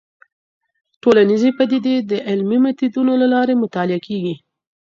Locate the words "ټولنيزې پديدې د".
1.01-2.11